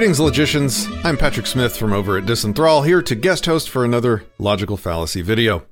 Greetings, 0.00 0.18
logicians. 0.18 0.88
I'm 1.04 1.18
Patrick 1.18 1.46
Smith 1.46 1.76
from 1.76 1.92
over 1.92 2.16
at 2.16 2.24
Disenthrall, 2.24 2.86
here 2.86 3.02
to 3.02 3.14
guest 3.14 3.44
host 3.44 3.68
for 3.68 3.84
another 3.84 4.24
logical 4.38 4.78
fallacy 4.78 5.20
video. 5.20 5.66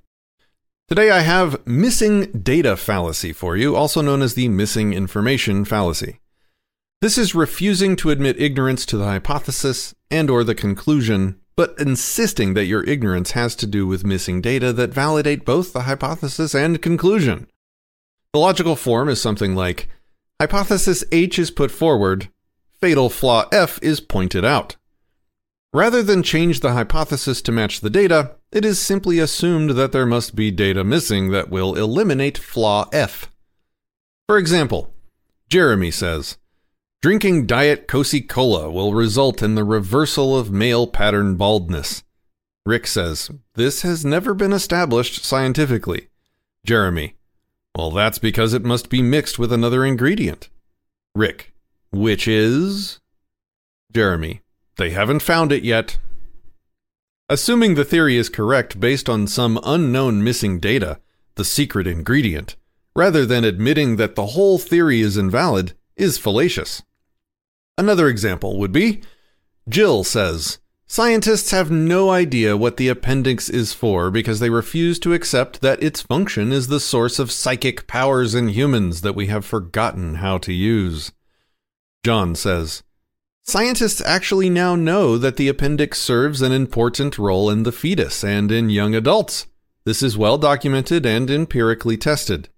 Today 0.86 1.10
I 1.10 1.20
have 1.20 1.66
missing 1.66 2.30
data 2.32 2.76
fallacy 2.76 3.32
for 3.32 3.56
you, 3.56 3.74
also 3.74 4.02
known 4.02 4.20
as 4.20 4.34
the 4.34 4.48
missing 4.48 4.92
information 4.92 5.64
fallacy. 5.64 6.20
This 7.00 7.16
is 7.16 7.34
refusing 7.34 7.96
to 7.96 8.10
admit 8.10 8.38
ignorance 8.38 8.84
to 8.84 8.98
the 8.98 9.06
hypothesis 9.06 9.94
and 10.10 10.28
or 10.28 10.44
the 10.44 10.54
conclusion, 10.54 11.40
but 11.56 11.74
insisting 11.78 12.52
that 12.52 12.66
your 12.66 12.84
ignorance 12.84 13.30
has 13.30 13.56
to 13.56 13.66
do 13.66 13.86
with 13.86 14.04
missing 14.04 14.42
data 14.42 14.74
that 14.74 14.92
validate 14.92 15.46
both 15.46 15.72
the 15.72 15.84
hypothesis 15.84 16.54
and 16.54 16.82
conclusion. 16.82 17.46
The 18.34 18.40
logical 18.40 18.76
form 18.76 19.08
is 19.08 19.22
something 19.22 19.54
like 19.54 19.88
hypothesis 20.38 21.02
H 21.12 21.38
is 21.38 21.50
put 21.50 21.70
forward, 21.70 22.28
fatal 22.80 23.10
flaw 23.10 23.46
F 23.52 23.78
is 23.82 24.00
pointed 24.00 24.44
out. 24.44 24.76
Rather 25.72 26.02
than 26.02 26.22
change 26.22 26.60
the 26.60 26.72
hypothesis 26.72 27.42
to 27.42 27.52
match 27.52 27.80
the 27.80 27.90
data, 27.90 28.36
it 28.50 28.64
is 28.64 28.78
simply 28.78 29.18
assumed 29.18 29.70
that 29.70 29.92
there 29.92 30.06
must 30.06 30.34
be 30.34 30.50
data 30.50 30.82
missing 30.82 31.30
that 31.30 31.50
will 31.50 31.74
eliminate 31.74 32.38
flaw 32.38 32.88
F. 32.92 33.30
For 34.26 34.38
example, 34.38 34.92
Jeremy 35.50 35.90
says, 35.90 36.38
Drinking 37.00 37.46
Diet 37.46 37.86
Coca 37.86 38.20
Cola 38.22 38.70
will 38.70 38.94
result 38.94 39.42
in 39.42 39.54
the 39.54 39.64
reversal 39.64 40.36
of 40.36 40.50
male 40.50 40.86
pattern 40.86 41.36
baldness. 41.36 42.02
Rick 42.66 42.86
says, 42.86 43.30
This 43.54 43.82
has 43.82 44.04
never 44.04 44.34
been 44.34 44.52
established 44.52 45.24
scientifically. 45.24 46.08
Jeremy, 46.66 47.14
Well, 47.76 47.90
that's 47.90 48.18
because 48.18 48.52
it 48.52 48.64
must 48.64 48.90
be 48.90 49.00
mixed 49.00 49.38
with 49.38 49.52
another 49.52 49.84
ingredient. 49.84 50.48
Rick, 51.14 51.54
which 51.90 52.28
is? 52.28 53.00
Jeremy. 53.92 54.42
They 54.76 54.90
haven't 54.90 55.22
found 55.22 55.52
it 55.52 55.64
yet. 55.64 55.98
Assuming 57.28 57.74
the 57.74 57.84
theory 57.84 58.16
is 58.16 58.28
correct 58.28 58.80
based 58.80 59.08
on 59.08 59.26
some 59.26 59.60
unknown 59.64 60.24
missing 60.24 60.60
data, 60.60 61.00
the 61.34 61.44
secret 61.44 61.86
ingredient, 61.86 62.56
rather 62.96 63.26
than 63.26 63.44
admitting 63.44 63.96
that 63.96 64.14
the 64.14 64.26
whole 64.26 64.58
theory 64.58 65.00
is 65.00 65.16
invalid, 65.16 65.74
is 65.96 66.18
fallacious. 66.18 66.82
Another 67.76 68.08
example 68.08 68.58
would 68.58 68.72
be 68.72 69.02
Jill 69.68 70.04
says, 70.04 70.58
Scientists 70.86 71.50
have 71.50 71.70
no 71.70 72.08
idea 72.08 72.56
what 72.56 72.78
the 72.78 72.88
appendix 72.88 73.50
is 73.50 73.74
for 73.74 74.10
because 74.10 74.40
they 74.40 74.48
refuse 74.48 74.98
to 74.98 75.12
accept 75.12 75.60
that 75.60 75.82
its 75.82 76.00
function 76.00 76.50
is 76.50 76.68
the 76.68 76.80
source 76.80 77.18
of 77.18 77.30
psychic 77.30 77.86
powers 77.86 78.34
in 78.34 78.48
humans 78.48 79.02
that 79.02 79.14
we 79.14 79.26
have 79.26 79.44
forgotten 79.44 80.14
how 80.16 80.38
to 80.38 80.52
use. 80.54 81.12
John 82.04 82.34
says, 82.34 82.82
Scientists 83.42 84.02
actually 84.02 84.50
now 84.50 84.76
know 84.76 85.16
that 85.16 85.36
the 85.36 85.48
appendix 85.48 85.98
serves 85.98 86.42
an 86.42 86.52
important 86.52 87.18
role 87.18 87.48
in 87.48 87.62
the 87.62 87.72
fetus 87.72 88.22
and 88.22 88.52
in 88.52 88.68
young 88.68 88.94
adults. 88.94 89.46
This 89.86 90.02
is 90.02 90.18
well 90.18 90.36
documented 90.36 91.06
and 91.06 91.30
empirically 91.30 91.96
tested. 91.96 92.50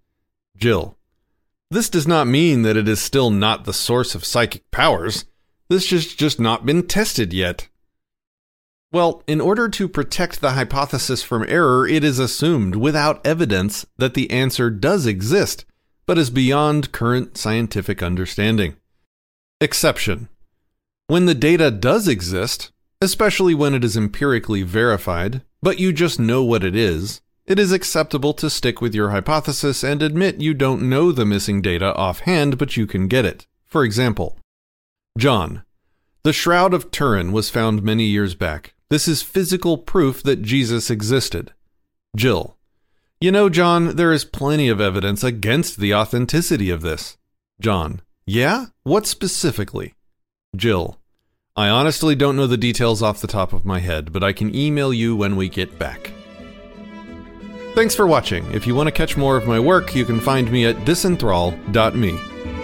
Jill. 0.56 0.96
This 1.70 1.88
does 1.88 2.08
not 2.08 2.26
mean 2.26 2.62
that 2.62 2.76
it 2.76 2.88
is 2.88 3.00
still 3.00 3.30
not 3.30 3.64
the 3.64 3.72
source 3.72 4.16
of 4.16 4.24
psychic 4.24 4.68
powers. 4.72 5.26
This 5.68 5.90
has 5.90 6.06
just 6.06 6.40
not 6.40 6.66
been 6.66 6.88
tested 6.88 7.32
yet. 7.32 7.68
Well, 8.92 9.22
in 9.28 9.40
order 9.40 9.68
to 9.68 9.88
protect 9.88 10.40
the 10.40 10.50
hypothesis 10.50 11.22
from 11.22 11.46
error, 11.48 11.86
it 11.86 12.02
is 12.02 12.18
assumed 12.18 12.74
without 12.74 13.24
evidence 13.24 13.86
that 13.96 14.14
the 14.14 14.28
answer 14.32 14.68
does 14.68 15.06
exist, 15.06 15.64
but 16.06 16.18
is 16.18 16.30
beyond 16.30 16.90
current 16.90 17.38
scientific 17.38 18.02
understanding. 18.02 18.74
Exception. 19.62 20.30
When 21.06 21.26
the 21.26 21.34
data 21.34 21.70
does 21.70 22.08
exist, 22.08 22.72
especially 23.02 23.54
when 23.54 23.74
it 23.74 23.84
is 23.84 23.94
empirically 23.94 24.62
verified, 24.62 25.42
but 25.60 25.78
you 25.78 25.92
just 25.92 26.18
know 26.18 26.42
what 26.42 26.64
it 26.64 26.74
is, 26.74 27.20
it 27.46 27.58
is 27.58 27.70
acceptable 27.70 28.32
to 28.34 28.48
stick 28.48 28.80
with 28.80 28.94
your 28.94 29.10
hypothesis 29.10 29.82
and 29.82 30.00
admit 30.00 30.40
you 30.40 30.54
don't 30.54 30.88
know 30.88 31.12
the 31.12 31.26
missing 31.26 31.60
data 31.60 31.94
offhand, 31.94 32.56
but 32.56 32.78
you 32.78 32.86
can 32.86 33.06
get 33.06 33.26
it. 33.26 33.46
For 33.66 33.84
example, 33.84 34.38
John. 35.18 35.62
The 36.22 36.32
Shroud 36.32 36.72
of 36.72 36.90
Turin 36.90 37.32
was 37.32 37.50
found 37.50 37.82
many 37.82 38.04
years 38.04 38.34
back. 38.34 38.72
This 38.88 39.06
is 39.06 39.22
physical 39.22 39.76
proof 39.76 40.22
that 40.22 40.42
Jesus 40.42 40.90
existed. 40.90 41.52
Jill. 42.16 42.56
You 43.20 43.30
know, 43.30 43.50
John, 43.50 43.96
there 43.96 44.12
is 44.12 44.24
plenty 44.24 44.68
of 44.68 44.80
evidence 44.80 45.22
against 45.22 45.78
the 45.78 45.94
authenticity 45.94 46.70
of 46.70 46.80
this. 46.80 47.18
John. 47.60 48.00
Yeah? 48.32 48.66
What 48.84 49.08
specifically? 49.08 49.94
Jill. 50.54 51.00
I 51.56 51.68
honestly 51.68 52.14
don't 52.14 52.36
know 52.36 52.46
the 52.46 52.56
details 52.56 53.02
off 53.02 53.20
the 53.20 53.26
top 53.26 53.52
of 53.52 53.64
my 53.64 53.80
head, 53.80 54.12
but 54.12 54.22
I 54.22 54.32
can 54.32 54.54
email 54.54 54.94
you 54.94 55.16
when 55.16 55.34
we 55.34 55.48
get 55.48 55.80
back. 55.80 56.12
Thanks 57.74 57.96
for 57.96 58.06
watching. 58.06 58.48
If 58.52 58.68
you 58.68 58.76
want 58.76 58.86
to 58.86 58.92
catch 58.92 59.16
more 59.16 59.36
of 59.36 59.48
my 59.48 59.58
work, 59.58 59.96
you 59.96 60.04
can 60.04 60.20
find 60.20 60.48
me 60.48 60.64
at 60.64 60.76
disenthrall.me. 60.84 62.59